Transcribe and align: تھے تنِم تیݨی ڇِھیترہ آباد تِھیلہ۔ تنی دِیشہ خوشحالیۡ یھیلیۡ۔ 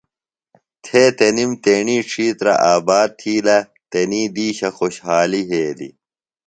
تھے 0.83 1.03
تنِم 1.17 1.51
تیݨی 1.63 1.97
ڇِھیترہ 2.09 2.53
آباد 2.73 3.07
تِھیلہ۔ 3.19 3.57
تنی 3.91 4.23
دِیشہ 4.35 4.69
خوشحالیۡ 4.77 5.47
یھیلیۡ۔ 5.49 5.93